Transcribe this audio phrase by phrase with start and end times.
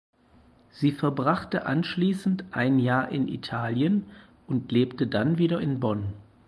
[0.71, 4.07] Sie verbrachte anschließend ein Jahr in Italien
[4.47, 6.13] und lebte dann wieder in Bonn.